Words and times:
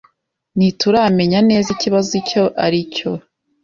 Ntituramenya 0.57 1.39
neza 1.49 1.67
ikibazo 1.75 2.11
icyo 2.21 2.43
ari 2.65 2.79
cyo. 2.95 3.11